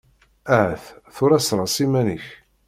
Aha 0.57 0.75
tura 1.15 1.39
sres 1.47 1.75
iman-ik! 1.85 2.25